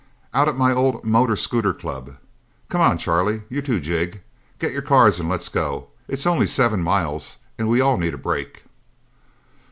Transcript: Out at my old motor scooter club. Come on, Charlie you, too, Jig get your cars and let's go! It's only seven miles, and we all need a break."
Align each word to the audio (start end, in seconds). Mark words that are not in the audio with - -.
Out 0.33 0.47
at 0.47 0.57
my 0.57 0.73
old 0.73 1.03
motor 1.03 1.35
scooter 1.35 1.75
club. 1.75 2.15
Come 2.69 2.81
on, 2.81 2.97
Charlie 2.97 3.43
you, 3.49 3.61
too, 3.61 3.79
Jig 3.79 4.23
get 4.57 4.71
your 4.71 4.81
cars 4.81 5.19
and 5.19 5.29
let's 5.29 5.47
go! 5.47 5.89
It's 6.07 6.25
only 6.25 6.47
seven 6.47 6.81
miles, 6.81 7.37
and 7.59 7.69
we 7.69 7.81
all 7.81 7.99
need 7.99 8.15
a 8.15 8.17
break." 8.17 8.63